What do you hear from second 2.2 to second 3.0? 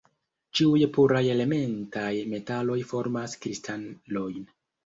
metaloj